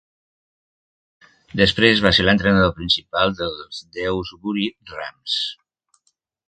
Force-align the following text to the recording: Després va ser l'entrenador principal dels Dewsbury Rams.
Després 1.61 2.01
va 2.07 2.13
ser 2.19 2.25
l'entrenador 2.25 2.73
principal 2.81 3.37
dels 3.43 3.81
Dewsbury 3.99 4.69
Rams. 4.95 5.41